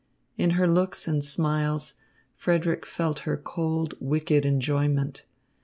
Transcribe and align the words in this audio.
In 0.35 0.49
her 0.57 0.67
looks 0.67 1.07
and 1.07 1.23
smiles, 1.23 1.93
Frederick 2.35 2.87
felt 2.87 3.19
her 3.19 3.37
cold, 3.37 3.93
wicked 3.99 4.45
enjoyment. 4.47 5.25